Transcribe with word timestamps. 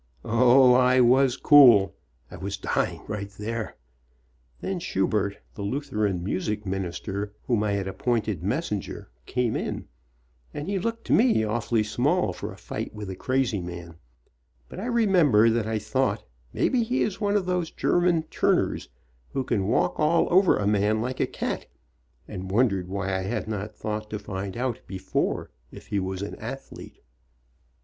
Oh, 0.25 0.73
I 0.73 0.99
was 0.99 1.37
cool! 1.37 1.93
I 2.31 2.35
was 2.37 2.57
dying 2.57 3.03
right 3.07 3.29
there! 3.37 3.75
Then 4.59 4.79
Schubert, 4.79 5.37
the 5.53 5.61
Luth 5.61 5.93
eran 5.93 6.23
music 6.23 6.63
teacher, 6.63 7.33
whom 7.43 7.61
I 7.61 7.73
had 7.73 7.87
appointed 7.87 8.41
messen 8.41 8.47
WHEN 8.47 8.49
DAD 8.49 8.49
WAS 8.49 8.65
SCARED 8.65 8.81
31 8.81 8.81
ger, 8.81 9.09
came 9.27 9.55
in, 9.55 9.87
and 10.55 10.67
he 10.67 10.79
looked 10.79 11.05
to 11.05 11.13
me 11.13 11.43
awfully 11.43 11.83
small 11.83 12.33
for 12.33 12.51
a 12.51 12.57
fight 12.57 12.95
with 12.95 13.11
a 13.11 13.15
crazy 13.15 13.61
man, 13.61 13.93
but 14.67 14.79
I 14.79 14.87
remember 14.87 15.51
that 15.51 15.67
I 15.67 15.77
thought 15.77 16.23
maybe 16.51 16.81
he 16.81 17.03
is 17.03 17.21
one 17.21 17.35
of 17.37 17.45
these 17.45 17.69
German 17.69 18.23
Turners, 18.23 18.89
who 19.33 19.43
can 19.43 19.67
walk 19.67 19.99
all 19.99 20.27
over 20.33 20.57
a 20.57 20.65
man 20.65 20.99
like 20.99 21.19
a 21.19 21.27
cat, 21.27 21.67
and 22.27 22.49
wondered 22.49 22.87
why 22.87 23.09
I 23.15 23.21
had 23.21 23.47
not 23.47 23.75
thought 23.75 24.09
to 24.09 24.17
find 24.17 24.57
out 24.57 24.79
before 24.87 25.51
if 25.71 25.85
he 25.85 25.99
was 25.99 26.23
an 26.23 26.33
ath 26.39 26.69
lete. 26.71 27.01